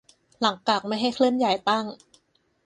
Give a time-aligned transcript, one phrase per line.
[0.39, 1.85] หลังกักไม่ให้เคลื่อนย้ายตั้ง